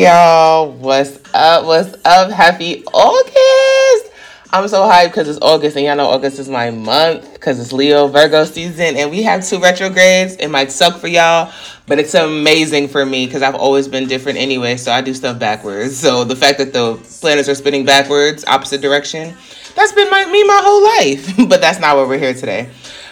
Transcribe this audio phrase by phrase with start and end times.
[0.00, 1.66] Y'all, what's up?
[1.66, 2.30] What's up?
[2.30, 4.10] Happy August!
[4.50, 7.70] I'm so hyped because it's August, and y'all know August is my month because it's
[7.70, 10.36] Leo Virgo season, and we have two retrogrades.
[10.36, 11.52] It might suck for y'all,
[11.86, 15.38] but it's amazing for me because I've always been different anyway, so I do stuff
[15.38, 15.98] backwards.
[15.98, 19.36] So the fact that the planets are spinning backwards, opposite direction,
[19.76, 21.36] that's been my, me my whole life.
[21.50, 22.70] but that's not what we're here today.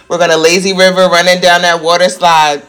[0.08, 2.62] We're gonna lazy river running down that water slide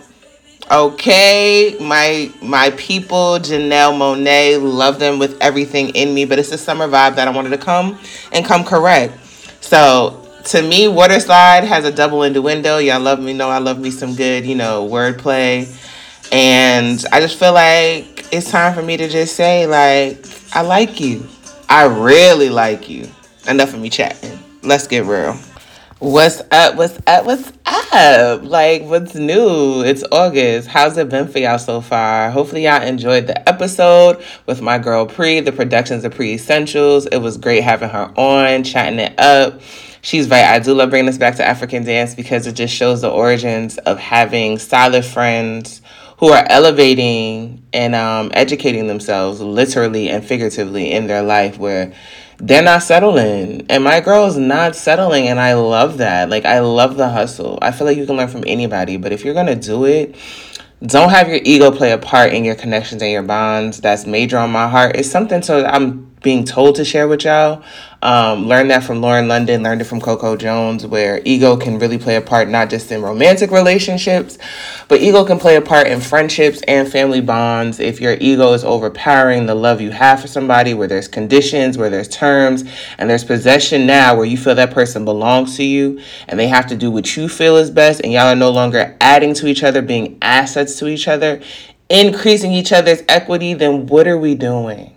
[0.72, 6.58] Okay, my my people, Janelle Monáe, love them with everything in me, but it's a
[6.58, 7.98] summer vibe that I wanted to come
[8.32, 9.18] and come correct.
[9.62, 12.78] So to me, water slide has a double innuendo.
[12.78, 15.68] Y'all love me, know I love me some good, you know, wordplay.
[16.32, 21.00] And I just feel like it's time for me to just say, like, I like
[21.00, 21.28] you.
[21.68, 23.08] I really like you.
[23.48, 24.38] Enough of me chatting.
[24.62, 25.38] Let's get real.
[26.00, 26.76] What's up?
[26.78, 27.26] What's up?
[27.26, 28.44] What's up?
[28.44, 29.84] Like, what's new?
[29.84, 30.70] It's August.
[30.70, 32.32] How's it been for y'all so far?
[32.32, 37.06] Hopefully, y'all enjoyed the episode with my girl Pre, the productions of Pre Essentials.
[37.08, 39.60] It was great having her on, chatting it up.
[40.02, 40.46] She's right.
[40.46, 43.78] I do love bringing us back to African dance because it just shows the origins
[43.80, 45.82] of having stylish friends
[46.20, 51.94] who are elevating and um, educating themselves literally and figuratively in their life where
[52.40, 53.66] they're not settling.
[53.70, 55.28] And my girl is not settling.
[55.28, 56.30] And I love that.
[56.30, 57.60] Like, I love the hustle.
[57.62, 58.98] I feel like you can learn from anybody.
[58.98, 60.16] But if you're going to do it,
[60.82, 63.82] don't have your ego play a part in your connections and your bonds.
[63.82, 64.96] That's major on my heart.
[64.96, 67.64] It's something so I'm being told to share with y'all.
[68.02, 71.98] Um, learned that from Lauren London, learned it from Coco Jones, where ego can really
[71.98, 74.38] play a part not just in romantic relationships,
[74.88, 77.80] but ego can play a part in friendships and family bonds.
[77.80, 81.90] If your ego is overpowering the love you have for somebody, where there's conditions, where
[81.90, 82.64] there's terms,
[82.98, 86.00] and there's possession now where you feel that person belongs to you
[86.30, 88.96] and they have to do what you feel is best, and y'all are no longer
[89.02, 91.42] adding to each other, being assets to each other,
[91.90, 94.96] increasing each other's equity, then what are we doing?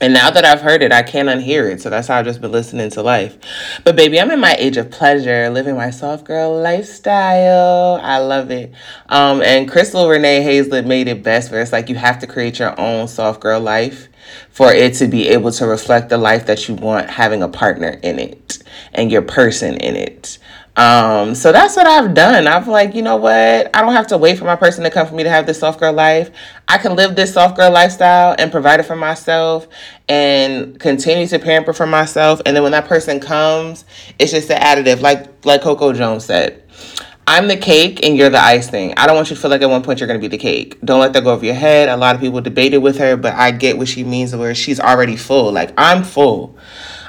[0.00, 1.80] And now that I've heard it, I can't unhear it.
[1.80, 3.36] So that's how I've just been listening to life.
[3.84, 8.00] But baby, I'm in my age of pleasure, living my soft girl lifestyle.
[8.02, 8.72] I love it.
[9.08, 12.58] Um, and Crystal Renee Hayslett made it best where it's like you have to create
[12.58, 14.08] your own soft girl life
[14.50, 17.98] for it to be able to reflect the life that you want, having a partner
[18.02, 18.58] in it
[18.92, 20.38] and your person in it.
[20.78, 22.46] Um, so that's what I've done.
[22.46, 23.74] I've like, you know what?
[23.74, 25.58] I don't have to wait for my person to come for me to have this
[25.58, 26.30] soft girl life.
[26.68, 29.66] I can live this soft girl lifestyle and provide it for myself
[30.08, 32.40] and continue to pamper for myself.
[32.46, 33.84] And then when that person comes,
[34.20, 36.62] it's just an additive, like like Coco Jones said.
[37.30, 38.94] I'm the cake and you're the icing.
[38.96, 40.42] I don't want you to feel like at one point you're going to be the
[40.42, 40.80] cake.
[40.80, 41.90] Don't let that go over your head.
[41.90, 44.80] A lot of people debated with her, but I get what she means where she's
[44.80, 45.52] already full.
[45.52, 46.56] Like, I'm full.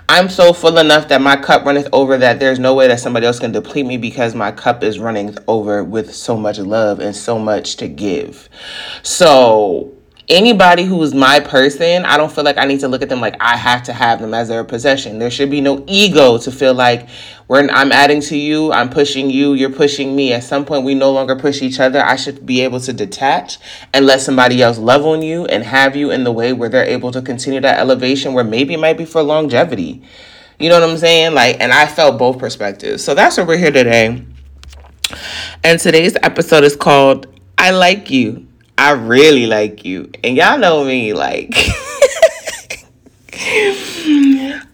[0.10, 3.28] I'm so full enough that my cup runneth over that there's no way that somebody
[3.28, 7.16] else can deplete me because my cup is running over with so much love and
[7.16, 8.50] so much to give.
[9.04, 9.99] So
[10.30, 13.36] anybody who's my person, I don't feel like I need to look at them like
[13.40, 15.18] I have to have them as their possession.
[15.18, 17.10] There should be no ego to feel like
[17.48, 20.32] when I'm adding to you, I'm pushing you, you're pushing me.
[20.34, 22.00] At some point, we no longer push each other.
[22.00, 23.58] I should be able to detach
[23.92, 26.84] and let somebody else love on you and have you in the way where they're
[26.84, 30.04] able to continue that elevation where maybe it might be for longevity.
[30.60, 31.34] You know what I'm saying?
[31.34, 33.04] Like, and I felt both perspectives.
[33.04, 34.26] So that's what we're here today.
[35.64, 37.26] And today's episode is called
[37.58, 38.49] I Like You.
[38.80, 40.10] I really like you.
[40.24, 41.54] And y'all know me, like.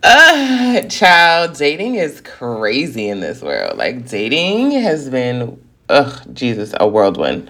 [0.03, 3.79] uh, child, dating is crazy in this world.
[3.79, 7.49] Like, dating has been, ugh, Jesus, a whirlwind.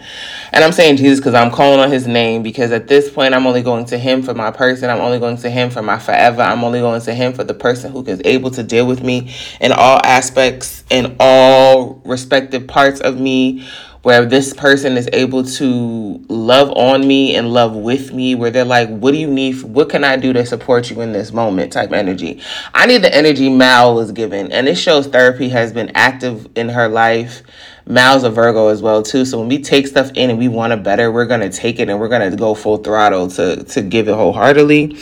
[0.54, 3.46] And I'm saying Jesus because I'm calling on his name because at this point, I'm
[3.46, 4.90] only going to him for my person.
[4.90, 6.42] I'm only going to him for my forever.
[6.42, 9.36] I'm only going to him for the person who is able to deal with me
[9.60, 13.68] in all aspects, in all respective parts of me
[14.06, 18.64] where this person is able to love on me and love with me where they're
[18.64, 21.74] like what do you need what can i do to support you in this moment
[21.74, 22.40] type energy.
[22.74, 26.70] I need the energy mal was given and it shows therapy has been active in
[26.70, 27.42] her life.
[27.88, 30.72] Mal's a virgo as well too so when we take stuff in and we want
[30.72, 34.08] to better we're to take it and we're to go full throttle to to give
[34.08, 34.98] it wholeheartedly.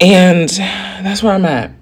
[0.00, 1.79] And that's where i'm at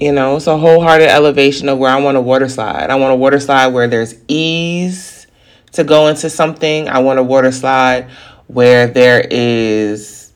[0.00, 2.88] you know, it's a wholehearted elevation of where I want a water slide.
[2.88, 5.26] I want a water slide where there's ease
[5.72, 6.88] to go into something.
[6.88, 8.08] I want a water slide
[8.46, 10.32] where there is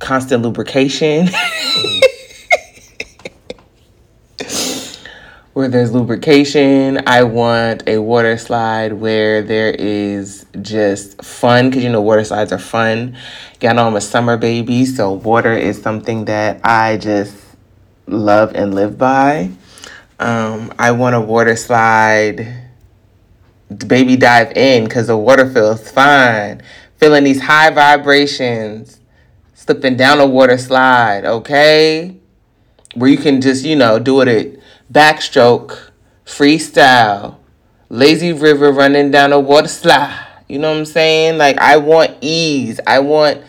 [0.00, 1.28] constant lubrication.
[5.52, 7.00] where there's lubrication.
[7.06, 12.50] I want a water slide where there is just fun because you know water slides
[12.50, 13.16] are fun.
[13.60, 17.39] Y'all know I'm a summer baby, so water is something that I just
[18.10, 19.50] love and live by.
[20.18, 22.68] Um, I want a water slide,
[23.86, 26.62] baby dive in because the water feels fine.
[26.98, 29.00] feeling these high vibrations,
[29.54, 32.14] slipping down a water slide, okay?
[32.94, 34.60] Where you can just, you know, do it at
[34.92, 35.90] backstroke,
[36.26, 37.36] freestyle,
[37.88, 40.26] lazy river running down a water slide.
[40.48, 41.38] You know what I'm saying?
[41.38, 42.80] Like, I want ease.
[42.86, 43.42] I want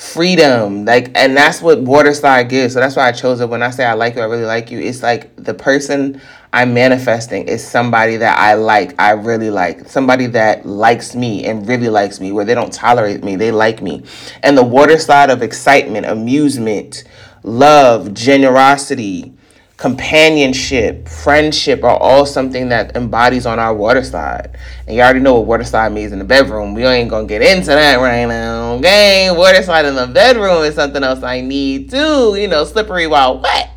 [0.00, 0.86] freedom.
[0.86, 2.72] Like and that's what water slide gives.
[2.72, 3.48] So that's why i chose it.
[3.50, 6.20] When i say i like you i really like you it's like the person
[6.54, 9.86] i'm manifesting is somebody that i like i really like.
[9.88, 13.82] Somebody that likes me and really likes me where they don't tolerate me they like
[13.82, 14.02] me.
[14.42, 17.04] And the water slide of excitement amusement
[17.42, 19.34] love generosity
[19.80, 24.58] companionship, friendship are all something that embodies on our water slide.
[24.86, 26.74] And you already know what water slide means in the bedroom.
[26.74, 28.74] We ain't gonna get into that right now.
[28.74, 32.36] Okay, water slide in the bedroom is something else I need too.
[32.36, 33.70] You know, slippery while wet.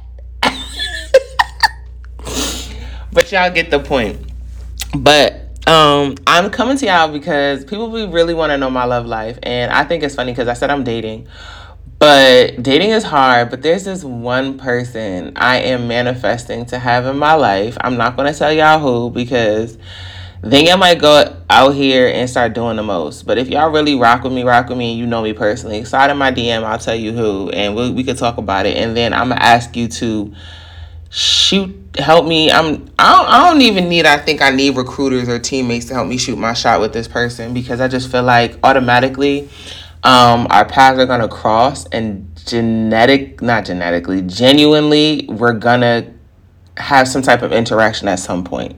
[3.13, 4.19] but y'all get the point.
[4.97, 9.39] But um, I'm coming to y'all because people really want to know my love life,
[9.41, 11.29] and I think it's funny because I said I'm dating.
[12.03, 17.17] But dating is hard, but there's this one person I am manifesting to have in
[17.17, 17.77] my life.
[17.79, 19.77] I'm not going to tell y'all who because
[20.41, 23.25] then y'all might go out here and start doing the most.
[23.25, 26.11] But if y'all really rock with me, rock with me, you know me personally, slide
[26.11, 28.75] in my DM, I'll tell you who, and we, we could talk about it.
[28.75, 30.35] And then I'm going to ask you to
[31.09, 35.29] shoot help me i'm I don't, I don't even need i think i need recruiters
[35.29, 38.23] or teammates to help me shoot my shot with this person because i just feel
[38.23, 39.47] like automatically
[40.03, 46.13] um, our paths are gonna cross, and genetic, not genetically, genuinely, we're gonna
[46.77, 48.75] have some type of interaction at some point.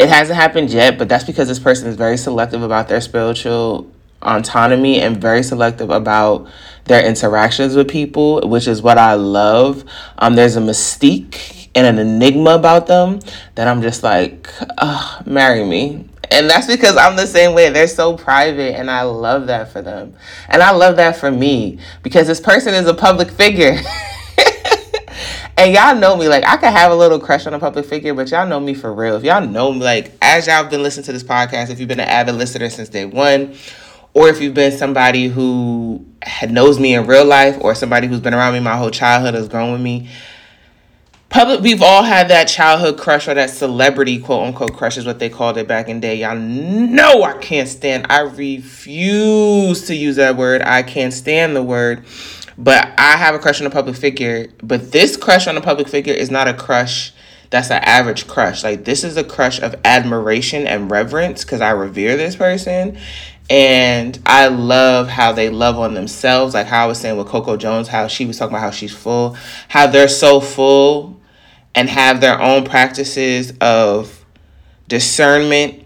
[0.00, 3.90] It hasn't happened yet, but that's because this person is very selective about their spiritual
[4.22, 6.48] autonomy and very selective about
[6.84, 9.84] their interactions with people, which is what I love.
[10.18, 13.20] Um, there's a mystique and an enigma about them
[13.54, 14.50] that I'm just like,
[15.26, 16.07] marry me.
[16.30, 17.70] And that's because I'm the same way.
[17.70, 20.14] They're so private, and I love that for them.
[20.48, 23.76] And I love that for me because this person is a public figure.
[25.56, 26.28] and y'all know me.
[26.28, 28.74] Like, I could have a little crush on a public figure, but y'all know me
[28.74, 29.16] for real.
[29.16, 32.00] If y'all know me, like, as y'all been listening to this podcast, if you've been
[32.00, 33.54] an avid listener since day one,
[34.14, 36.04] or if you've been somebody who
[36.48, 39.48] knows me in real life, or somebody who's been around me my whole childhood, has
[39.48, 40.08] grown with me,
[41.38, 45.20] public we've all had that childhood crush or that celebrity quote unquote crush is what
[45.20, 46.16] they called it back in day.
[46.16, 50.62] Y'all know i can't stand i refuse to use that word.
[50.62, 52.04] I can't stand the word.
[52.56, 54.48] But i have a crush on a public figure.
[54.64, 57.12] But this crush on a public figure is not a crush
[57.50, 58.64] that's an average crush.
[58.64, 62.98] Like this is a crush of admiration and reverence because i revere this person.
[63.48, 66.52] And I love how they love on themselves.
[66.52, 68.92] Like how I was saying with Coco Jones, how she was talking about how she's
[68.92, 69.36] full,
[69.68, 71.17] how they're so full
[71.74, 74.24] and have their own practices of
[74.88, 75.84] discernment,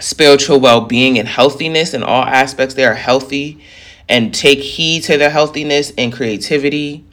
[0.00, 2.74] spiritual well being, and healthiness in all aspects.
[2.74, 3.60] They are healthy
[4.08, 7.04] and take heed to their healthiness and creativity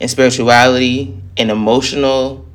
[0.00, 2.46] and spirituality and emotional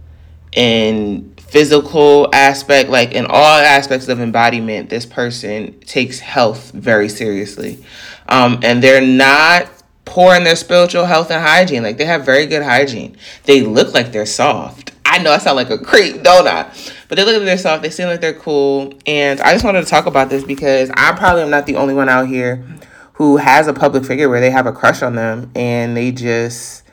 [0.54, 7.84] and physical aspect like in all aspects of embodiment this person takes health very seriously
[8.28, 9.68] um, and they're not
[10.10, 11.84] poor in their spiritual health and hygiene.
[11.84, 13.16] Like they have very good hygiene.
[13.46, 14.92] They look like they're soft.
[15.06, 16.64] I know I sound like a creep, don't I?
[17.08, 17.84] But they look like they're soft.
[17.84, 18.94] They seem like they're cool.
[19.06, 21.94] And I just wanted to talk about this because I probably am not the only
[21.94, 22.66] one out here
[23.14, 26.84] who has a public figure where they have a crush on them and they just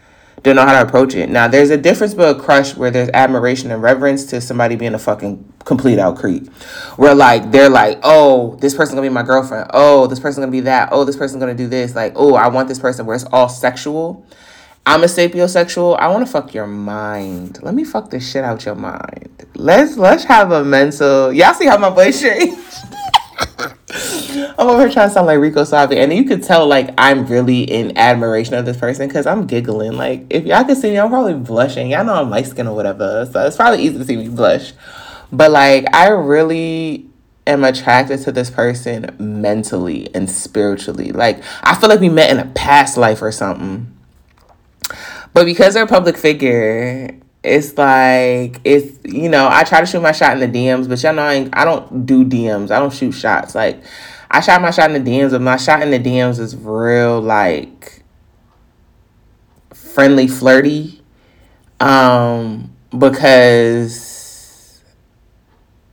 [0.46, 1.28] don't know how to approach it.
[1.28, 4.94] Now, there's a difference but a crush where there's admiration and reverence to somebody being
[4.94, 6.48] a fucking complete out creep.
[6.96, 9.70] Where like they're like, oh, this person's gonna be my girlfriend.
[9.74, 10.90] Oh, this person's gonna be that.
[10.92, 11.94] Oh, this person's gonna do this.
[11.94, 14.24] Like, oh, I want this person where it's all sexual.
[14.88, 15.98] I'm a sapiosexual.
[15.98, 17.60] I want to fuck your mind.
[17.62, 19.44] Let me fuck this shit out your mind.
[19.54, 21.32] Let's let's have a mental.
[21.32, 22.62] Y'all see how my voice changed.
[23.88, 27.24] I'm over here trying to sound like Rico Suave, and you could tell like I'm
[27.26, 29.92] really in admiration of this person because I'm giggling.
[29.92, 31.90] Like if y'all can see me, I'm probably blushing.
[31.90, 34.72] Y'all know I'm light skin or whatever, so it's probably easy to see me blush.
[35.30, 37.06] But like I really
[37.46, 41.12] am attracted to this person mentally and spiritually.
[41.12, 43.92] Like I feel like we met in a past life or something.
[45.32, 47.14] But because they're a public figure,
[47.46, 51.00] it's like it's you know I try to shoot my shot in the DMs, but
[51.02, 52.70] y'all know I, I don't do DMs.
[52.70, 53.54] I don't shoot shots.
[53.54, 53.82] Like
[54.30, 57.20] I shot my shot in the DMs, but my shot in the DMs is real
[57.20, 58.02] like
[59.72, 61.00] friendly, flirty,
[61.78, 64.82] um, because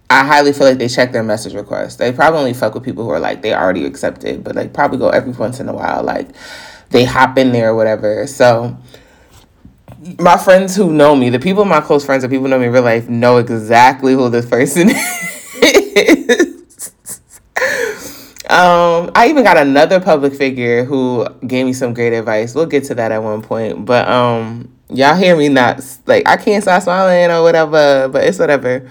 [0.09, 1.97] I highly feel like they check their message requests.
[1.97, 4.97] They probably only fuck with people who are like they already accepted, but like probably
[4.97, 6.29] go every once in a while, like
[6.89, 8.25] they hop in there or whatever.
[8.25, 8.75] So
[10.19, 12.67] my friends who know me, the people my close friends, the people who know me
[12.67, 14.89] in real life, know exactly who this person
[15.61, 16.53] is.
[18.49, 22.53] Um, I even got another public figure who gave me some great advice.
[22.53, 23.85] We'll get to that at one point.
[23.85, 28.37] But um, y'all hear me not like I can't stop smiling or whatever, but it's
[28.37, 28.87] whatever.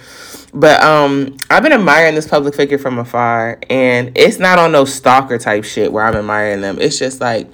[0.55, 4.85] But um, I've been admiring this public figure from afar, and it's not on no
[4.85, 6.79] stalker type shit where I'm admiring them.
[6.81, 7.49] It's just like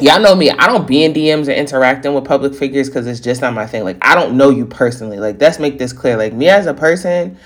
[0.00, 0.50] y'all know me.
[0.50, 3.66] I don't be in DMs and interacting with public figures because it's just not my
[3.66, 3.84] thing.
[3.84, 5.18] Like I don't know you personally.
[5.18, 6.16] Like let's make this clear.
[6.16, 7.38] Like me as a person,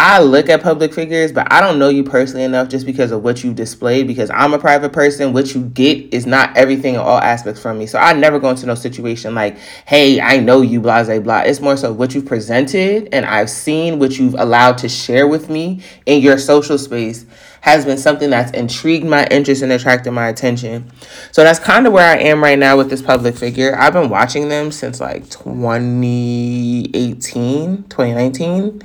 [0.00, 3.24] I look at public figures, but I don't know you personally enough just because of
[3.24, 4.06] what you displayed.
[4.06, 7.78] Because I'm a private person, what you get is not everything in all aspects from
[7.78, 7.86] me.
[7.86, 11.40] So I never go into no situation like, hey, I know you, blah, blah, blah.
[11.40, 15.50] It's more so what you've presented and I've seen what you've allowed to share with
[15.50, 17.26] me in your social space
[17.60, 20.90] has been something that's intrigued my interest and attracted my attention.
[21.32, 23.76] So that's kind of where I am right now with this public figure.
[23.78, 28.82] I've been watching them since like 2018, 2019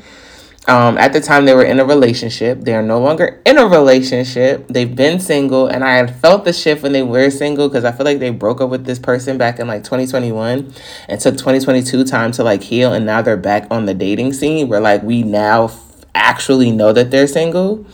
[0.65, 2.62] um, at the time, they were in a relationship.
[2.62, 4.65] They are no longer in a relationship.
[4.70, 7.92] They've been single, and I had felt the shift when they were single because I
[7.92, 10.74] feel like they broke up with this person back in like 2021
[11.10, 14.70] and took 2022 time to like heal, and now they're back on the dating scene
[14.70, 15.70] where like we now
[16.15, 17.86] actually know that they're single.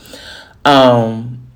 [0.69, 1.47] Um,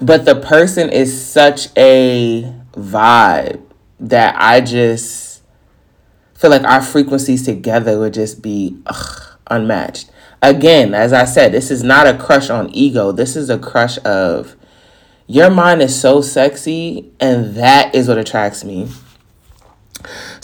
[0.00, 3.62] but the person is such a vibe
[4.00, 5.42] that I just
[6.34, 10.10] feel like our frequencies together would just be ugh, unmatched
[10.44, 13.12] again, as I said, this is not a crush on ego.
[13.12, 14.56] This is a crush of
[15.26, 18.88] your mind is so sexy, and that is what attracts me.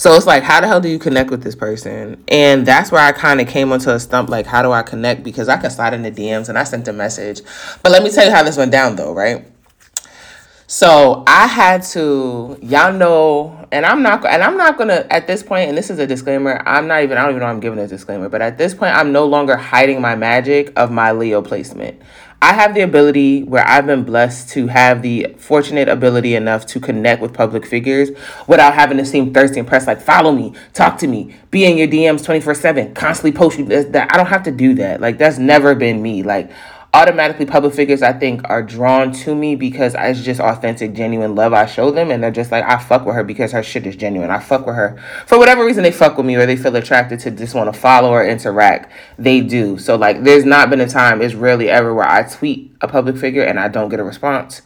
[0.00, 2.24] So it's like, how the hell do you connect with this person?
[2.26, 5.22] And that's where I kind of came onto a stump like, how do I connect?
[5.22, 7.42] Because I can slide in the DMs and I sent a message.
[7.82, 9.46] But let me tell you how this went down, though, right?
[10.66, 15.42] So I had to, y'all know, and I'm not, and I'm not gonna at this
[15.42, 16.62] point, and this is a disclaimer.
[16.64, 18.96] I'm not even, I don't even know I'm giving a disclaimer, but at this point,
[18.96, 22.00] I'm no longer hiding my magic of my Leo placement.
[22.42, 26.80] I have the ability where I've been blessed to have the fortunate ability enough to
[26.80, 28.08] connect with public figures
[28.46, 31.76] without having to seem thirsty and press like follow me, talk to me, be in
[31.76, 33.66] your DMs 24/7, constantly post you.
[33.66, 35.02] That I don't have to do that.
[35.02, 36.22] Like that's never been me.
[36.22, 36.50] Like
[36.92, 41.52] automatically public figures I think are drawn to me because it's just authentic, genuine love
[41.52, 43.96] I show them, and they're just like I fuck with her because her shit is
[43.96, 44.30] genuine.
[44.30, 47.20] I fuck with her for whatever reason they fuck with me or they feel attracted
[47.20, 48.92] to just want to follow or interact.
[49.18, 49.78] They do.
[49.78, 51.22] So like, there's not been a time.
[51.22, 54.62] It's rarely ever where I tweet a public figure and I don't get a response.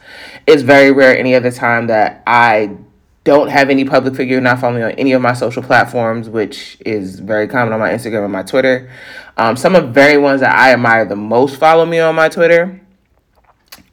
[0.46, 2.76] It's very rare any other time that I
[3.24, 6.76] don't have any public figure not following me on any of my social platforms, which
[6.84, 8.90] is very common on my Instagram and my Twitter.
[9.38, 12.28] Um, some of the very ones that I admire the most follow me on my
[12.28, 12.80] Twitter.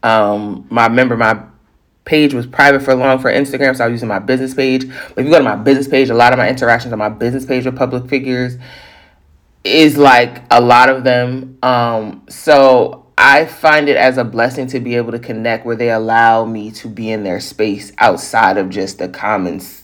[0.04, 1.42] Um, my member, my
[2.04, 4.88] page was private for long for Instagram, so I was using my business page.
[4.88, 7.10] But if you go to my business page, a lot of my interactions on my
[7.10, 8.58] business page with public figures
[9.64, 11.58] is like a lot of them.
[11.64, 15.92] Um, so I find it as a blessing to be able to connect where they
[15.92, 19.84] allow me to be in their space outside of just the commons.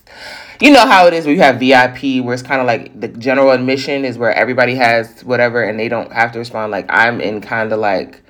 [0.60, 3.10] You know how it is where you have VIP, where it's kind of like the
[3.10, 6.72] general admission is where everybody has whatever and they don't have to respond.
[6.72, 8.24] Like I'm in kind of like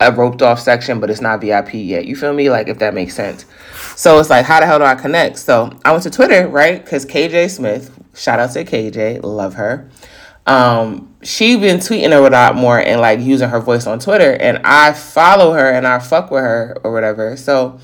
[0.00, 2.06] a roped off section, but it's not VIP yet.
[2.06, 2.50] You feel me?
[2.50, 3.46] Like if that makes sense.
[3.94, 5.38] So it's like, how the hell do I connect?
[5.38, 6.84] So I went to Twitter, right?
[6.84, 9.88] Because KJ Smith, shout out to KJ, love her
[10.48, 14.58] um, she been tweeting a lot more and like using her voice on Twitter, and
[14.64, 17.36] I follow her and I fuck with her or whatever.
[17.36, 17.78] So,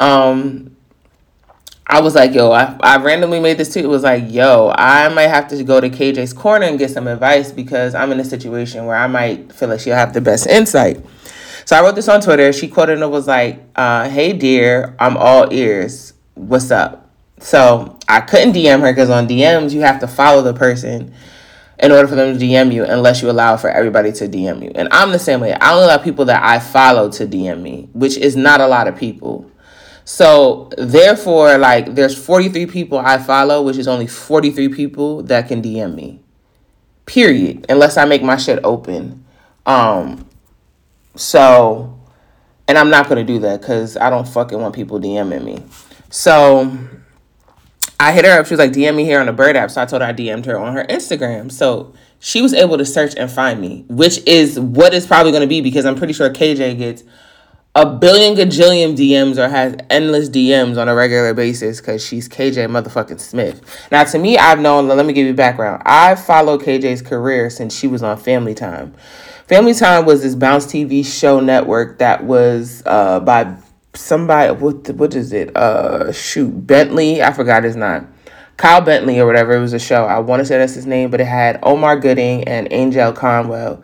[0.00, 0.74] um,
[1.86, 3.84] I was like, yo, I, I randomly made this tweet.
[3.84, 7.06] It was like, yo, I might have to go to KJ's corner and get some
[7.06, 10.46] advice because I'm in a situation where I might feel like she'll have the best
[10.46, 11.04] insight.
[11.66, 12.52] So I wrote this on Twitter.
[12.54, 16.14] She quoted and was like, uh, hey dear, I'm all ears.
[16.34, 17.10] What's up?
[17.40, 21.12] So I couldn't DM her because on DMs you have to follow the person
[21.78, 24.72] in order for them to DM you unless you allow for everybody to DM you.
[24.74, 25.52] And I'm the same way.
[25.54, 28.88] I only allow people that I follow to DM me, which is not a lot
[28.88, 29.50] of people.
[30.04, 35.62] So therefore, like there's 43 people I follow, which is only 43 people that can
[35.62, 36.20] DM me.
[37.06, 37.66] Period.
[37.68, 39.24] Unless I make my shit open.
[39.66, 40.26] Um
[41.14, 41.98] so
[42.66, 45.62] and I'm not gonna do that because I don't fucking want people DMing me.
[46.10, 46.76] So
[48.02, 48.46] I hit her up.
[48.46, 49.70] She was like, DM me here on the Bird app.
[49.70, 51.52] So I told her I DM'd her on her Instagram.
[51.52, 55.42] So she was able to search and find me, which is what it's probably going
[55.42, 57.04] to be because I'm pretty sure KJ gets
[57.76, 62.68] a billion gajillion DMs or has endless DMs on a regular basis because she's KJ
[62.68, 63.88] motherfucking Smith.
[63.92, 65.82] Now, to me, I've known, let me give you background.
[65.86, 68.94] I followed KJ's career since she was on Family Time.
[69.46, 73.56] Family Time was this Bounce TV show network that was uh, by
[73.94, 75.56] somebody what what is it?
[75.56, 78.08] Uh shoot, Bentley, I forgot his name.
[78.56, 79.54] Kyle Bentley or whatever.
[79.54, 80.04] It was a show.
[80.04, 83.82] I want to say that's his name, but it had Omar Gooding and Angell Conwell.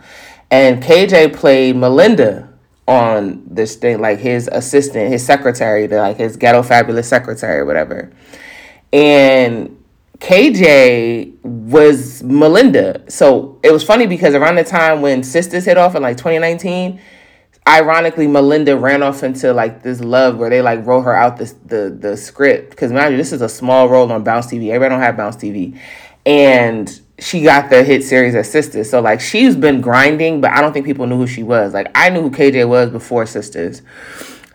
[0.50, 2.48] And KJ played Melinda
[2.86, 7.64] on this thing, like his assistant, his secretary, the like his ghetto fabulous secretary or
[7.64, 8.10] whatever.
[8.92, 9.82] And
[10.20, 13.10] KJ was Melinda.
[13.10, 17.00] So it was funny because around the time when Sistas hit off in like 2019,
[17.68, 21.52] ironically Melinda ran off into like this love where they like wrote her out this
[21.66, 22.70] the the script.
[22.70, 24.70] Because mind you, this is a small role on Bounce TV.
[24.70, 25.78] Everybody don't have Bounce TV.
[26.24, 28.86] And she got the hit series as Sistas.
[28.86, 31.74] So like she's been grinding, but I don't think people knew who she was.
[31.74, 33.82] Like I knew who KJ was before Sistas.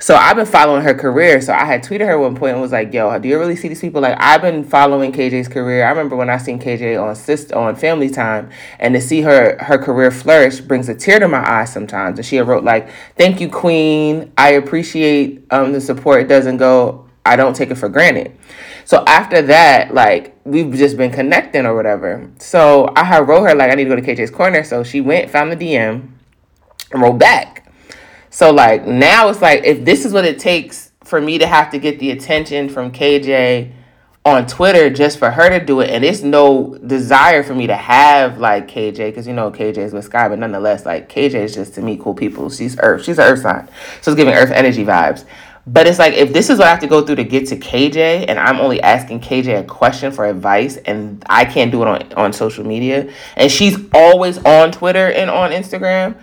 [0.04, 1.40] So I've been following her career.
[1.40, 3.70] So I had tweeted her one point and was like, "Yo, do you really see
[3.70, 5.86] these people?" Like I've been following KJ's career.
[5.86, 9.56] I remember when I seen KJ on Sister on Family Time, and to see her
[9.64, 12.20] her career flourish brings a tear to my eye sometimes.
[12.20, 14.34] And she wrote like, "Thank you, Queen.
[14.38, 16.20] I appreciate um, the support.
[16.20, 17.08] It doesn't go.
[17.26, 18.38] I don't take it for granted."
[18.84, 22.30] So after that, like we've just been connecting or whatever.
[22.40, 25.00] So I had wrote her like, "I need to go to KJ's corner." So she
[25.00, 26.10] went, found the DM,
[26.92, 27.63] and wrote back.
[28.34, 31.70] So like now it's like if this is what it takes for me to have
[31.70, 33.72] to get the attention from KJ
[34.26, 37.76] on Twitter just for her to do it, and it's no desire for me to
[37.76, 41.54] have like KJ because you know KJ is with Skyh, but nonetheless, like KJ is
[41.54, 42.50] just to me cool people.
[42.50, 43.70] She's Earth, she's an Earth sign,
[44.02, 45.26] so it's giving Earth energy vibes.
[45.68, 47.56] But it's like if this is what I have to go through to get to
[47.56, 51.88] KJ, and I'm only asking KJ a question for advice, and I can't do it
[51.88, 56.16] on on social media, and she's always on Twitter and on Instagram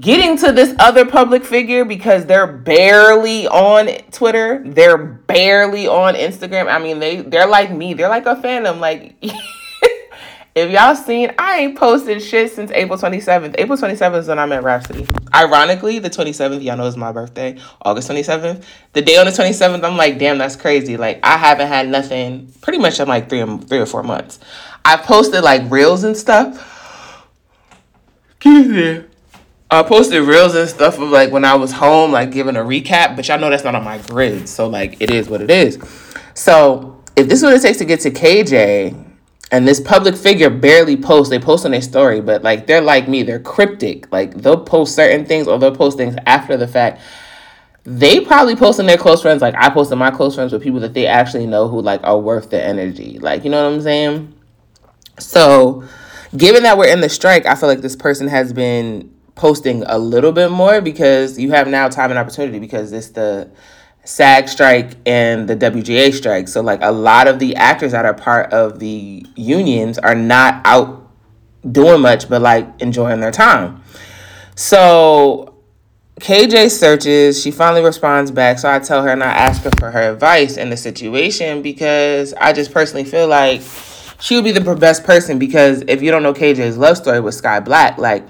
[0.00, 6.70] getting to this other public figure because they're barely on Twitter, they're barely on Instagram.
[6.70, 7.94] I mean, they they're like me.
[7.94, 8.80] They're like a phantom.
[8.80, 9.14] Like
[10.54, 13.54] if y'all seen, I ain't posted shit since April 27th.
[13.58, 15.06] April 27th is when I met Rapsody.
[15.34, 18.64] Ironically, the 27th, y'all know is my birthday, August 27th.
[18.92, 20.96] The day on the 27th, I'm like, damn, that's crazy.
[20.96, 24.38] Like I haven't had nothing pretty much in like three three or four months.
[24.84, 26.64] I posted like reels and stuff.
[28.36, 29.07] Excuse me.
[29.70, 33.16] I posted reels and stuff of like when I was home, like giving a recap,
[33.16, 34.48] but y'all know that's not on my grid.
[34.48, 35.78] So like it is what it is.
[36.34, 39.06] So if this is what it takes to get to KJ,
[39.50, 43.08] and this public figure barely posts, they post on their story, but like they're like
[43.08, 44.10] me, they're cryptic.
[44.12, 47.00] Like they'll post certain things or they'll post things after the fact.
[47.84, 50.80] They probably post on their close friends, like I posted my close friends with people
[50.80, 53.18] that they actually know who like are worth the energy.
[53.18, 54.34] Like, you know what I'm saying?
[55.18, 55.84] So
[56.36, 59.96] given that we're in the strike, I feel like this person has been posting a
[59.96, 63.50] little bit more because you have now time and opportunity because it's the
[64.04, 66.48] SAG strike and the WGA strike.
[66.48, 70.60] So like a lot of the actors that are part of the unions are not
[70.64, 71.10] out
[71.70, 73.82] doing much but like enjoying their time.
[74.54, 75.54] So
[76.20, 78.58] KJ searches, she finally responds back.
[78.58, 82.34] So I tell her and I ask her for her advice in the situation because
[82.34, 83.62] I just personally feel like
[84.20, 87.40] she would be the best person because if you don't know KJ's love story with
[87.40, 88.28] Skyh Black, like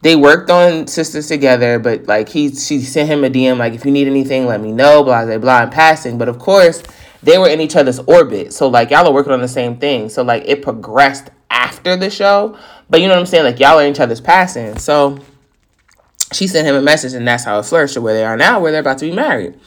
[0.00, 3.84] they worked on Sistas together, but like he she sent him a DM like if
[3.84, 6.18] you need anything, let me know, blah blah blah in passing.
[6.18, 6.82] But of course,
[7.22, 8.52] they were in each other's orbit.
[8.52, 10.08] So like y'all are working on the same thing.
[10.08, 12.56] So like it progressed after the show.
[12.88, 13.44] But you know what I'm saying?
[13.44, 14.78] Like y'all are in each other's passing.
[14.78, 15.18] So
[16.32, 18.60] she sent him a message and that's how it flourished to where they are now,
[18.60, 19.58] where they're about to be married.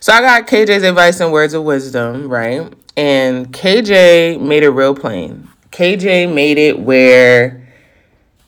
[0.00, 2.72] So I got KJ's advice and words of wisdom, right?
[2.96, 5.48] And KJ made it real plain.
[5.70, 7.59] KJ made it where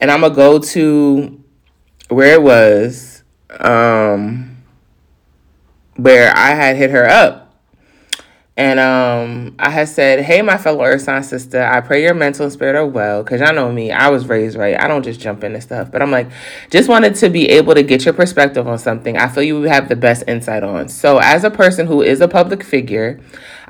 [0.02, 1.40] and I'm gonna go to
[2.08, 3.22] where it was,
[3.60, 4.56] um,
[5.94, 7.38] where I had hit her up.
[8.56, 12.44] And um, I had said, Hey, my fellow Earth sign sister, I pray your mental
[12.44, 13.22] and spirit are well.
[13.22, 14.78] Because y'all know me, I was raised right.
[14.78, 15.90] I don't just jump into stuff.
[15.90, 16.28] But I'm like,
[16.68, 19.88] just wanted to be able to get your perspective on something I feel you have
[19.88, 20.88] the best insight on.
[20.88, 23.20] So, as a person who is a public figure,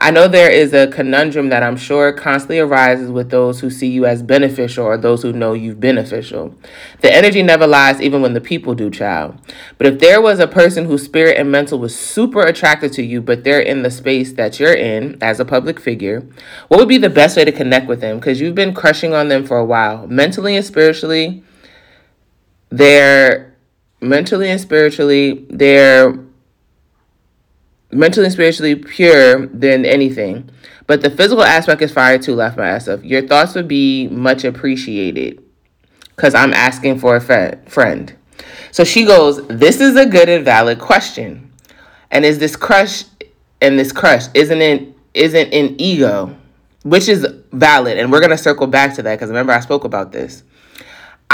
[0.03, 3.87] I know there is a conundrum that I'm sure constantly arises with those who see
[3.87, 6.57] you as beneficial or those who know you've beneficial.
[7.03, 9.39] The energy never lies, even when the people do, child.
[9.79, 13.23] But if there was a person whose spirit and mental was super attracted to you,
[13.23, 16.27] but they're in the space that you're in as a public figure,
[16.67, 18.19] what would be the best way to connect with them?
[18.19, 21.45] Because you've been crushing on them for a while, mentally and spiritually.
[22.71, 23.55] They're
[24.01, 26.19] mentally and spiritually, they're
[27.93, 30.51] mentally and spiritually pure than anything.
[30.87, 33.05] But the physical aspect is fire too, left my ass off.
[33.05, 35.43] Your thoughts would be much appreciated
[36.17, 38.17] because I'm asking for a friend.
[38.71, 41.53] So she goes, This is a good and valid question.
[42.11, 43.05] And is this crush
[43.61, 46.37] and this crush isn't it isn't an ego,
[46.85, 47.99] which is valid.
[47.99, 50.43] And we're gonna circle back to that because remember I spoke about this.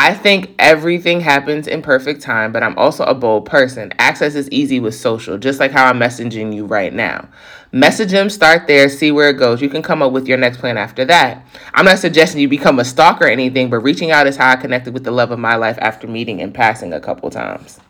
[0.00, 3.92] I think everything happens in perfect time, but I'm also a bold person.
[3.98, 7.28] Access is easy with social, just like how I'm messaging you right now.
[7.72, 9.60] Message them, start there, see where it goes.
[9.60, 11.44] You can come up with your next plan after that.
[11.74, 14.54] I'm not suggesting you become a stalker or anything, but reaching out is how I
[14.54, 17.80] connected with the love of my life after meeting and passing a couple times.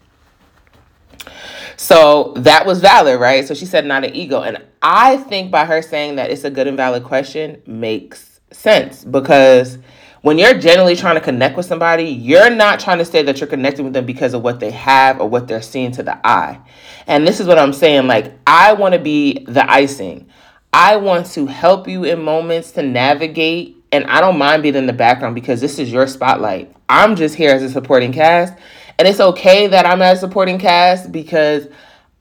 [1.76, 3.46] So that was valid, right?
[3.46, 4.40] So she said not an ego.
[4.40, 9.04] And I think by her saying that it's a good and valid question makes sense
[9.04, 9.76] because
[10.22, 13.48] when you're genuinely trying to connect with somebody, you're not trying to say that you're
[13.48, 16.60] connecting with them because of what they have or what they're seeing to the eye.
[17.06, 20.28] And this is what I'm saying like, I want to be the icing.
[20.72, 24.86] I want to help you in moments to navigate, and I don't mind being in
[24.86, 26.74] the background because this is your spotlight.
[26.88, 28.54] I'm just here as a supporting cast,
[28.98, 31.68] and it's okay that I'm as supporting cast because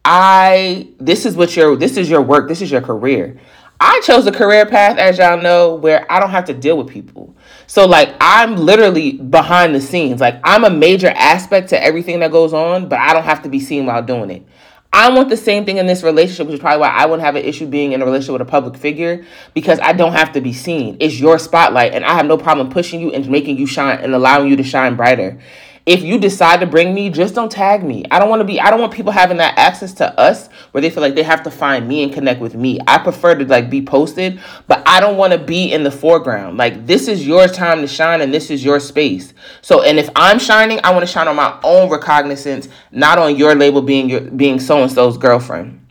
[0.05, 3.37] I this is what your this is your work, this is your career.
[3.79, 6.87] I chose a career path, as y'all know, where I don't have to deal with
[6.87, 7.35] people.
[7.67, 10.21] So, like, I'm literally behind the scenes.
[10.21, 13.49] Like, I'm a major aspect to everything that goes on, but I don't have to
[13.49, 14.47] be seen while doing it.
[14.93, 17.35] I want the same thing in this relationship, which is probably why I wouldn't have
[17.35, 20.41] an issue being in a relationship with a public figure because I don't have to
[20.41, 20.95] be seen.
[21.01, 24.15] It's your spotlight, and I have no problem pushing you and making you shine and
[24.15, 25.39] allowing you to shine brighter
[25.87, 28.03] if you decide to bring me, just don't tag me.
[28.11, 30.81] I don't want to be I don't want people having that access to us where
[30.81, 32.77] they feel like they have to find me and connect with me.
[32.85, 36.57] I prefer to like be posted, but I don't want to be in the foreground.
[36.57, 39.33] Like this is your time to shine and this is your space.
[39.61, 43.37] So and if I'm shining, I want to shine on my own recognizance, not on
[43.37, 45.87] your label being your being so and so's girlfriend.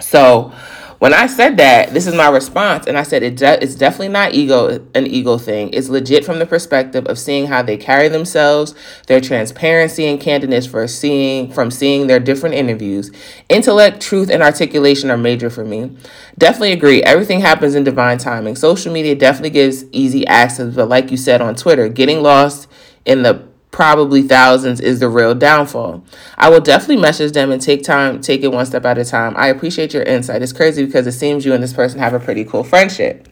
[0.00, 0.52] So
[0.98, 4.08] when I said that, this is my response, and I said it de- it's definitely
[4.08, 5.70] not ego an ego thing.
[5.72, 8.74] It's legit from the perspective of seeing how they carry themselves,
[9.06, 13.10] their transparency and candidness for seeing from seeing their different interviews.
[13.48, 15.96] Intellect, truth, and articulation are major for me.
[16.38, 17.02] Definitely agree.
[17.02, 18.56] Everything happens in divine timing.
[18.56, 22.68] Social media definitely gives easy access, but like you said on Twitter, getting lost
[23.04, 23.45] in the
[23.76, 26.02] probably thousands is the real downfall.
[26.38, 29.34] I will definitely message them and take time, take it one step at a time.
[29.36, 30.40] I appreciate your insight.
[30.40, 33.28] It's crazy because it seems you and this person have a pretty cool friendship.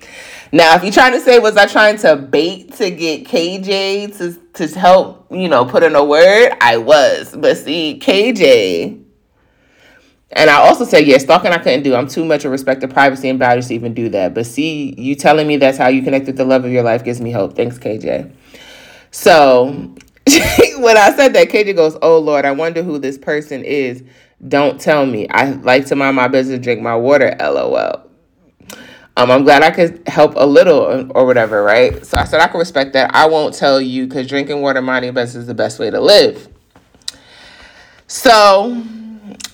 [0.52, 4.66] Now, if you're trying to say, was I trying to bait to get KJ to,
[4.66, 6.52] to help, you know, put in a word?
[6.60, 7.34] I was.
[7.34, 9.02] But see, KJ,
[10.32, 11.94] and I also said, yeah, stalking I couldn't do.
[11.94, 14.34] I'm too much of respect to privacy and boundaries to even do that.
[14.34, 17.02] But see, you telling me that's how you connect with the love of your life
[17.02, 17.56] gives me hope.
[17.56, 18.30] Thanks, KJ.
[19.10, 19.94] So
[20.78, 24.02] when I said that, KJ goes, Oh Lord, I wonder who this person is.
[24.46, 25.28] Don't tell me.
[25.28, 28.02] I like to mind my business, drink my water, lol.
[29.16, 32.04] Um, I'm glad I could help a little or whatever, right?
[32.04, 33.14] So I said I can respect that.
[33.14, 36.48] I won't tell you because drinking water, minding business is the best way to live.
[38.08, 38.82] So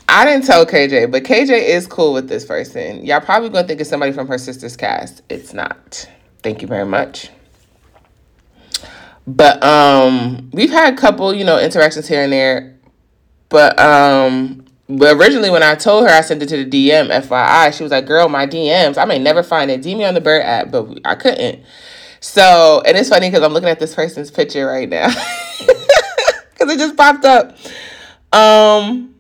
[0.09, 3.05] I didn't tell KJ, but KJ is cool with this person.
[3.05, 5.23] Y'all probably gonna think it's somebody from her sister's cast.
[5.29, 6.09] It's not.
[6.43, 7.29] Thank you very much.
[9.27, 12.77] But um, we've had a couple, you know, interactions here and there.
[13.49, 17.77] But um, but originally when I told her I sent it to the DM, FYI,
[17.77, 19.83] she was like, "Girl, my DMs, I may never find it.
[19.83, 21.63] DM me on the Bird app, but I couldn't."
[22.21, 25.07] So, and it's funny because I'm looking at this person's picture right now
[25.59, 27.57] because it just popped up.
[28.33, 29.15] Um,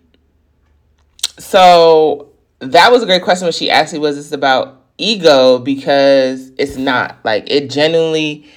[1.38, 6.50] so that was a great question when she asked me, "Was this about ego?" Because
[6.58, 7.18] it's not.
[7.24, 8.48] Like it genuinely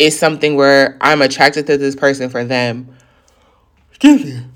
[0.00, 2.88] is something where I'm attracted to this person for them.
[3.90, 4.46] Excuse me.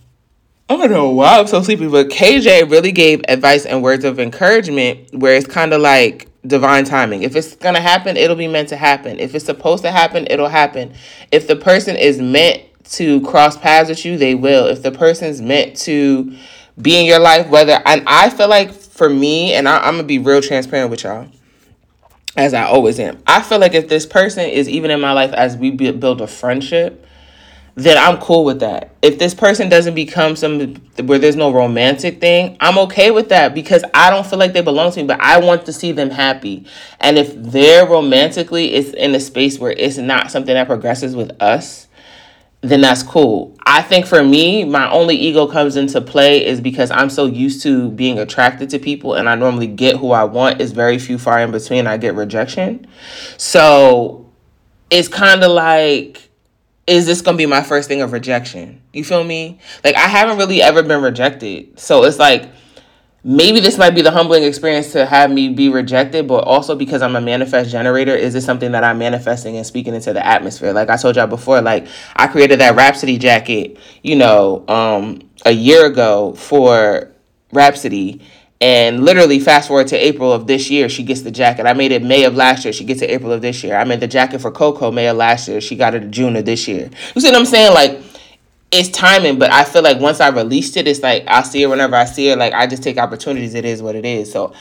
[0.71, 4.19] I don't know why I'm so sleepy, but KJ really gave advice and words of
[4.19, 7.23] encouragement where it's kind of like divine timing.
[7.23, 9.21] If it's going to happen, it'll be meant to happen.
[9.21, 10.95] If it's supposed to happen, it'll happen.
[11.31, 14.67] If the person is meant to cross paths with you, they will.
[14.67, 16.35] If the person's meant to
[16.81, 19.99] be in your life, whether, and I feel like for me, and I, I'm going
[19.99, 21.29] to be real transparent with y'all
[22.37, 23.23] as I always am.
[23.27, 26.27] I feel like if this person is even in my life as we build a
[26.27, 27.07] friendship,
[27.77, 28.95] then I'm cool with that.
[29.03, 33.53] If this person doesn't become some where there's no romantic thing, I'm okay with that
[33.55, 36.11] because I don't feel like they belong to me, but I want to see them
[36.11, 36.67] happy.
[37.01, 41.31] And if they're romantically it's in a space where it's not something that progresses with
[41.43, 41.89] us,
[42.69, 43.55] then that's cool.
[43.67, 47.63] I think for me, my only ego comes into play is because I'm so used
[47.63, 50.61] to being attracted to people and I normally get who I want.
[50.61, 51.87] Is very few far in between.
[51.87, 52.87] I get rejection.
[53.37, 54.31] So
[54.91, 56.31] it's kind of like,
[56.87, 58.83] is this going to be my first thing of rejection?
[58.93, 59.59] You feel me?
[59.83, 61.79] Like I haven't really ever been rejected.
[61.79, 62.49] So it's like,
[63.25, 67.01] maybe this might be the humbling experience to have me be rejected, but also because
[67.01, 70.73] I'm a manifest generator, is this something that I'm manifesting and speaking into the atmosphere?
[70.73, 75.53] Like I told y'all before, like I created that Rapsody jacket, you know, um, a
[75.53, 77.11] year ago for
[77.51, 78.21] Rapsody.
[78.61, 81.67] And literally, fast forward to April of this year, she gets the jacket.
[81.67, 82.73] I made it May of last year.
[82.73, 83.77] She gets it April of this year.
[83.77, 85.61] I made the jacket for Coco May of last year.
[85.61, 86.89] She got it June of this year.
[87.15, 87.75] You see what I'm saying?
[87.75, 88.01] Like,
[88.75, 91.67] it's timing, but I feel like once I released it, it's like I see it
[91.69, 92.39] whenever I see it.
[92.39, 93.55] Like I just take opportunities.
[93.55, 94.33] It is what it is.
[94.33, 94.53] So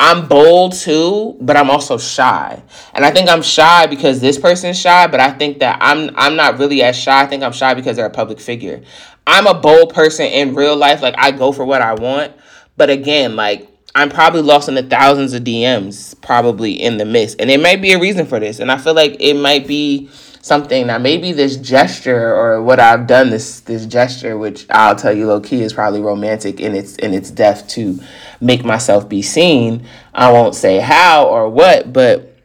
[0.00, 2.60] I'm bold too, but I'm also shy.
[2.94, 6.34] And I think I'm shy because this person's shy, but I think that I'm I'm
[6.34, 7.22] not really as shy.
[7.22, 8.82] I think I'm shy because they're a public figure.
[9.26, 11.00] I'm a bold person in real life.
[11.00, 12.32] Like I go for what I want.
[12.76, 17.36] But again, like I'm probably lost in the thousands of DMs, probably in the mist.
[17.38, 18.58] And there might be a reason for this.
[18.58, 20.10] And I feel like it might be
[20.42, 25.12] something now maybe this gesture or what I've done, this this gesture, which I'll tell
[25.12, 27.98] you low key is probably romantic in its in its depth to
[28.40, 29.86] make myself be seen.
[30.14, 32.36] I won't say how or what, but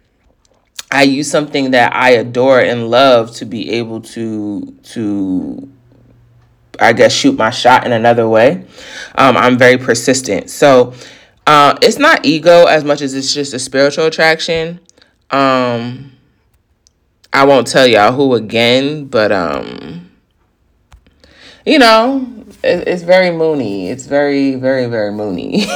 [0.91, 5.69] I use something that I adore and love to be able to to
[6.79, 8.65] I guess shoot my shot in another way.
[9.15, 10.49] Um, I'm very persistent.
[10.49, 10.93] So
[11.47, 14.79] uh, it's not ego as much as it's just a spiritual attraction.
[15.31, 16.14] Um,
[17.35, 20.09] I won't tell y'all who again, but um,
[21.65, 22.25] you know,
[22.63, 23.89] it, it's very moony.
[23.89, 25.65] It's very, very, very moony.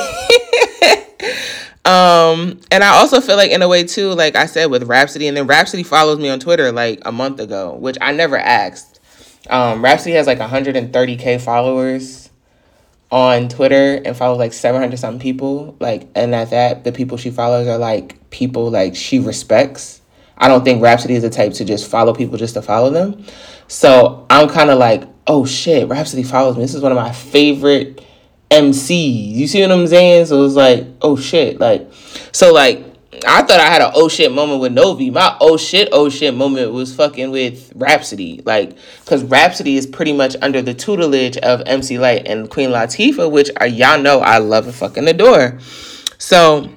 [1.84, 5.28] um, and I also feel like in a way too, like I said with Rapsody,
[5.28, 9.02] and then Rapsody follows me on Twitter like a month ago, which I never asked.
[9.50, 12.30] Um, Rapsody has like 130k followers
[13.12, 15.76] on Twitter and follows like 700 something people.
[15.82, 19.99] Like, and at that, the people she follows are like people like she respects.
[20.40, 23.24] I don't think Rapsody is the type to just follow people just to follow them.
[23.68, 26.64] So I'm kind of like, oh shit, Rapsody follows me.
[26.64, 28.04] This is one of my favorite
[28.50, 29.34] MCs.
[29.34, 30.28] You see what I'm saying?
[30.28, 31.88] So it's like, oh shit, like,
[32.32, 32.86] so like
[33.28, 35.10] I thought I had an oh shit moment with Novi.
[35.10, 38.42] My oh shit, oh shit moment was fucking with Rapsody.
[38.46, 43.30] Like, because Rapsody is pretty much under the tutelage of MC Lyte and Queen Latifah,
[43.30, 45.60] which are, y'all know I love and fucking adore.
[46.18, 46.70] So,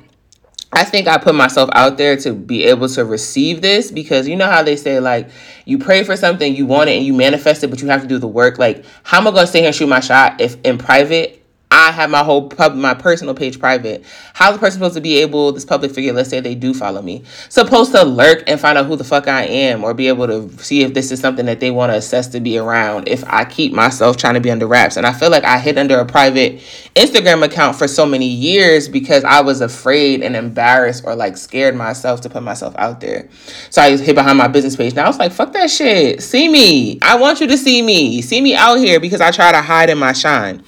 [0.75, 4.37] I think I put myself out there to be able to receive this because you
[4.37, 5.29] know how they say, like,
[5.67, 8.09] you pray for something, you want it, and you manifest it, but you have to
[8.09, 8.59] do the work.
[8.59, 11.42] Like, how am I to sit here and shoot my shot if in private
[11.75, 14.05] I have my whole pub, my personal page private.
[14.35, 17.01] How's the person supposed to be able, this public figure, let's say they do follow
[17.01, 20.27] me, supposed to lurk and find out who the fuck I am or be able
[20.27, 23.25] to see if this is something that they want to assess to be around if
[23.25, 24.99] I keep myself trying to be under wraps.
[24.99, 26.59] And I feel like I hid under a private
[26.95, 31.75] Instagram account for so many years because I was afraid and embarrassed or like scared
[31.75, 33.31] myself to put myself out there.
[33.71, 34.95] So I hid behind my business page.
[34.95, 36.23] Now I was like, fuck that shit.
[36.23, 36.99] See me.
[37.01, 38.21] I want you to see me.
[38.21, 40.63] See me out here because I try to hide in my shine.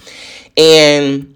[0.56, 1.34] And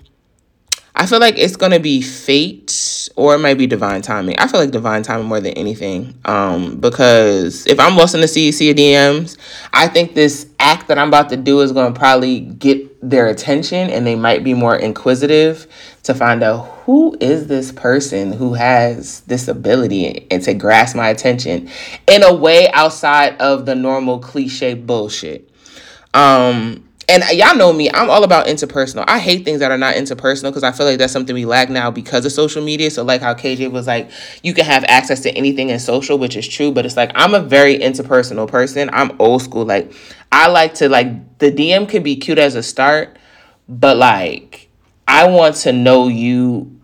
[0.99, 4.37] I feel like it's gonna be fate or it might be divine timing.
[4.39, 6.15] I feel like divine timing more than anything.
[6.25, 9.37] Um, because if I'm lost in the CEC DMs,
[9.73, 13.91] I think this act that I'm about to do is gonna probably get their attention
[13.91, 15.69] and they might be more inquisitive
[16.03, 21.11] to find out who is this person who has this ability and to grasp my
[21.11, 21.71] attention
[22.09, 25.49] in a way outside of the normal cliche bullshit.
[26.13, 29.05] Um, and y'all know me, I'm all about interpersonal.
[29.09, 31.71] I hate things that are not interpersonal because I feel like that's something we lack
[31.71, 32.91] now because of social media.
[32.91, 34.11] So, like how KJ was like,
[34.43, 37.35] you can have access to anything in social, which is true, but it's like I'm
[37.35, 38.91] a very interpersonal person.
[38.93, 39.65] I'm old school.
[39.65, 39.93] Like,
[40.31, 43.17] I like to, like, the DM can be cute as a start,
[43.69, 44.69] but like,
[45.07, 46.78] I want to know you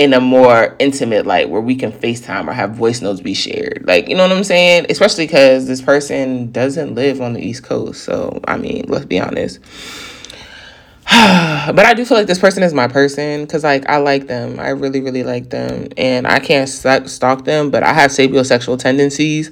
[0.00, 3.84] in a more intimate light where we can FaceTime or have voice notes be shared.
[3.86, 4.86] Like, you know what I'm saying?
[4.88, 8.02] Especially because this person doesn't live on the East Coast.
[8.04, 9.60] So, I mean, let's be honest.
[11.04, 14.58] but I do feel like this person is my person because, like, I like them.
[14.58, 15.88] I really, really like them.
[15.98, 19.50] And I can't stalk them, but I have sapiosexual tendencies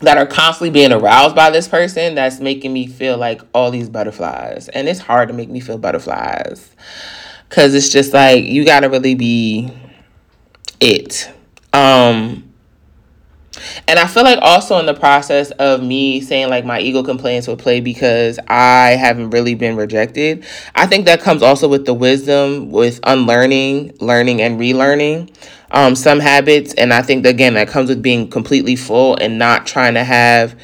[0.00, 3.90] that are constantly being aroused by this person that's making me feel like all these
[3.90, 4.70] butterflies.
[4.70, 6.70] And it's hard to make me feel butterflies.
[7.48, 9.70] Cause it's just like you gotta really be
[10.80, 11.30] it.
[11.72, 12.42] Um
[13.88, 17.46] and I feel like also in the process of me saying like my ego complaints
[17.46, 20.44] will play because I haven't really been rejected.
[20.74, 25.34] I think that comes also with the wisdom with unlearning, learning and relearning
[25.70, 29.66] um some habits and I think again that comes with being completely full and not
[29.66, 30.58] trying to have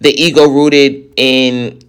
[0.00, 1.80] the ego rooted in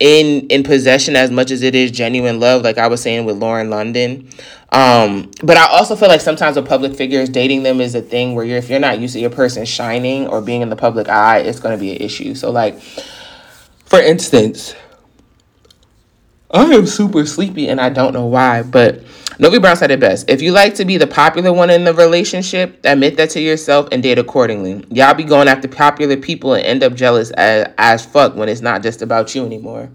[0.00, 3.36] in in possession as much as it is genuine love like i was saying with
[3.36, 4.28] lauren london.
[4.70, 8.34] Um but i also feel like sometimes with public figures dating them is a thing
[8.34, 11.08] where you're if you're not used to your person shining or being in the public
[11.08, 12.34] eye it's going to be an issue.
[12.34, 12.78] So like
[13.84, 14.74] for instance
[16.50, 19.02] i am super sleepy and i don't know why but
[19.40, 20.28] Novi Brown said it best.
[20.28, 23.88] If you like to be the popular one in the relationship, admit that to yourself
[23.92, 24.84] and date accordingly.
[24.90, 28.60] Y'all be going after popular people and end up jealous as, as fuck when it's
[28.60, 29.90] not just about you anymore.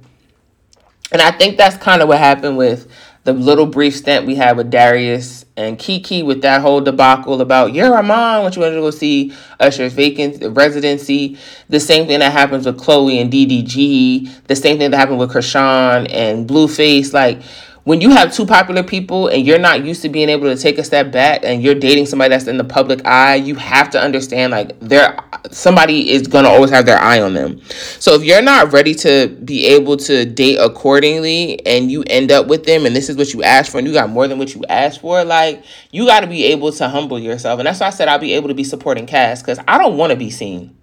[1.12, 2.89] And I think that's kind of what happened with
[3.25, 7.73] the little brief stint we had with Darius and Keke with that whole debacle about
[7.73, 11.38] you're a mom what you wanted to go see Usher's vacant residency.
[11.69, 14.47] The same thing that happens with Chloe and DDG.
[14.47, 17.13] The same thing that happened with Chrisean and Blueface.
[17.13, 17.41] Like
[17.86, 20.78] when you have two popular people and you're not used to being able to take
[20.78, 24.02] a step back and you're dating somebody that's in the public eye, you have to
[24.02, 25.17] understand like there
[25.52, 27.60] somebody is going to always have their eye on them.
[28.00, 32.48] So if you're not ready to be able to date accordingly and you end up
[32.48, 34.56] with them and this is what you asked for and you got more than what
[34.56, 37.60] you asked for, like you got to be able to humble yourself.
[37.60, 39.98] And that's why I said I'll be able to be supporting Cass cuz I don't
[39.98, 40.78] want to be seen.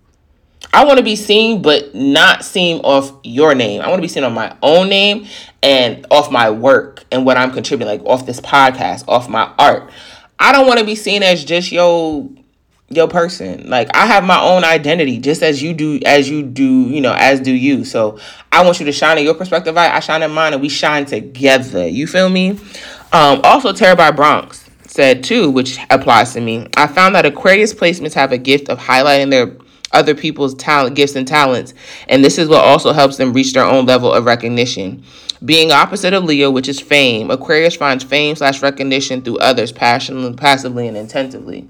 [0.72, 3.80] I want to be seen, but not seen off your name.
[3.80, 5.26] I want to be seen on my own name
[5.62, 9.90] and off my work and what I'm contributing, like off this podcast, off my art.
[10.38, 12.30] I don't want to be seen as just yo
[12.88, 13.70] your person.
[13.70, 17.14] Like I have my own identity, just as you do, as you do, you know,
[17.16, 17.84] as do you.
[17.84, 18.18] So
[18.52, 19.76] I want you to shine in your perspective.
[19.76, 21.86] I, I shine in mine, and we shine together.
[21.88, 22.50] You feel me?
[23.12, 26.66] Um, also, Terabyte Bronx said too, which applies to me.
[26.76, 29.56] I found that Aquarius placements have a gift of highlighting their
[29.92, 31.74] other people's talent, gifts, and talents.
[32.08, 35.04] And this is what also helps them reach their own level of recognition.
[35.44, 40.34] Being opposite of Leo, which is fame, Aquarius finds fame slash recognition through others passionately,
[40.34, 41.68] passively, and intentively.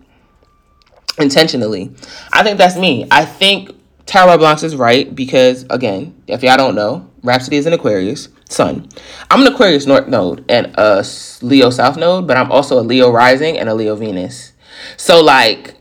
[1.18, 1.94] Intentionally.
[2.32, 3.06] I think that's me.
[3.10, 3.70] I think
[4.06, 8.88] Tara Blanc is right because, again, if y'all don't know, Rapsody is an Aquarius sun.
[9.30, 11.04] I'm an Aquarius North node and a
[11.42, 14.52] Leo South node, but I'm also a Leo rising and a Leo Venus.
[14.96, 15.74] So, like,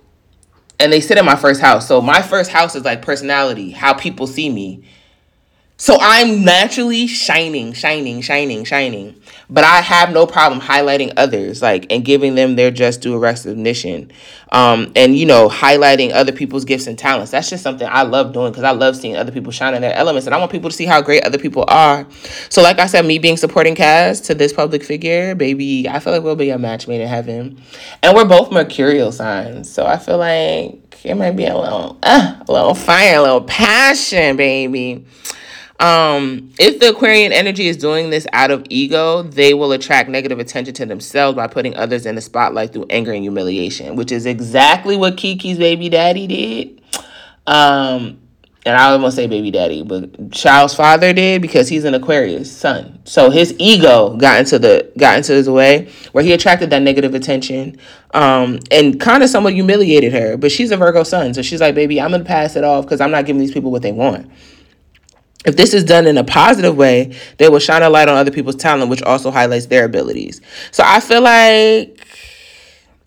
[0.80, 1.88] and they sit in my first house.
[1.88, 4.84] So my first house is like personality, how people see me.
[5.82, 9.16] So I'm naturally shining, shining, shining, shining.
[9.50, 14.12] But I have no problem highlighting others, like and giving them their just due recognition.
[14.52, 17.32] Um, and you know, highlighting other people's gifts and talents.
[17.32, 19.96] That's just something I love doing because I love seeing other people shine in their
[19.96, 20.28] elements.
[20.28, 22.06] And I want people to see how great other people are.
[22.50, 26.12] So like I said, me being supporting Cass to this public figure, baby, I feel
[26.12, 27.62] like we'll be a match made in heaven.
[28.04, 29.72] And we're both mercurial signs.
[29.72, 33.44] So I feel like it might be a little uh, a little fire, a little
[33.44, 35.06] passion, baby.
[35.80, 40.38] Um, if the Aquarian energy is doing this out of ego, they will attract negative
[40.38, 44.26] attention to themselves by putting others in the spotlight through anger and humiliation, which is
[44.26, 46.82] exactly what Keke's baby daddy did.
[47.48, 48.20] Um,
[48.66, 53.00] and I almost say baby daddy, but child's father did because he's an Aquarius sun.
[53.06, 57.16] So his ego got into the got into his way where he attracted that negative
[57.16, 57.78] attention,
[58.14, 60.36] um, and kind of somewhat humiliated her.
[60.36, 63.00] But she's a Virgo sun, so she's like, baby, I'm gonna pass it off because
[63.00, 64.30] I'm not giving these people what they want
[65.46, 68.32] if this is done in a positive way, they will shine a light on other
[68.32, 70.42] people's talent, which also highlights their abilities.
[70.72, 72.06] So I feel like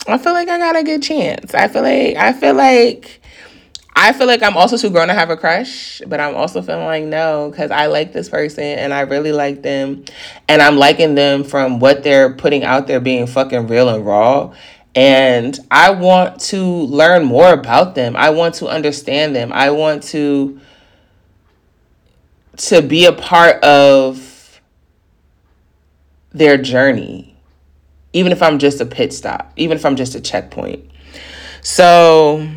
[0.08, 1.54] I feel like I got a good chance.
[1.54, 3.20] I feel like I feel like
[3.94, 6.86] I feel like I'm also too grown to have a crush, but I'm also feeling
[6.86, 10.04] like no, because I like this person and I really like them.
[10.48, 14.54] And I'm liking them from what they're putting out there being fucking real and raw.
[14.94, 18.16] And I want to learn more about them.
[18.16, 19.52] I want to understand them.
[19.52, 20.58] I want to
[22.56, 24.60] to be a part of
[26.30, 27.36] their journey,
[28.12, 30.84] even if I'm just a pit stop, even if I'm just a checkpoint.
[31.62, 32.48] So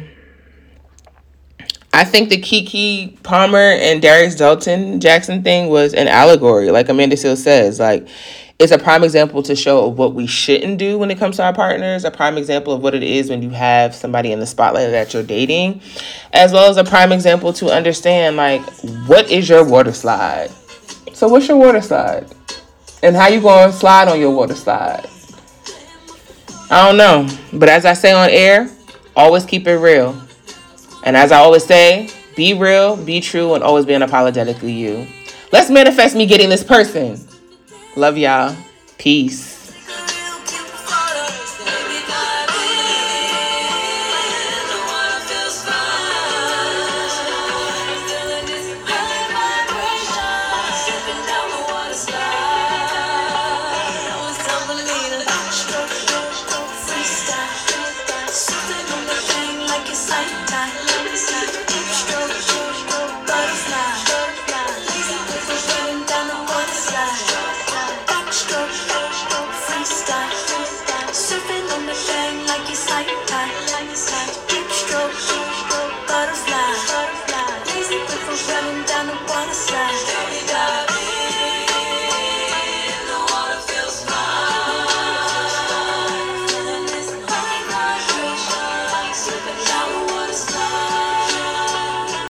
[1.94, 7.16] I think the Keke Palmer and Darius Daulton Jackson thing was an allegory, like Amanda
[7.16, 7.80] Seales says.
[7.80, 8.08] Like
[8.58, 11.44] it's a prime example to show of what we shouldn't do when it comes to
[11.44, 14.46] our partners, a prime example of what it is when you have somebody in the
[14.46, 15.82] spotlight that you're dating,
[16.32, 18.62] as well as a prime example to understand like
[19.08, 20.50] what is your water slide.
[21.14, 22.34] So what's your water slide?
[23.04, 25.06] And how you going to slide on your water slide?
[26.72, 28.70] I don't know, but as I say on air,
[29.16, 30.20] always keep it real.
[31.04, 35.08] And as I always say, be real, be true, and always be unapologetically you.
[35.52, 37.20] Let's manifest me getting this person.
[37.96, 38.54] Love y'all.
[38.98, 39.55] Peace.